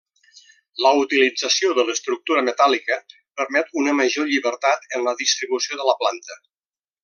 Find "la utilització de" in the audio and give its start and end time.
0.85-1.85